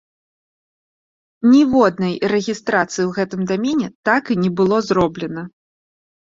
[1.51, 5.43] Ніводнай рэгістрацыі ў гэтым дамене так і не было зроблена.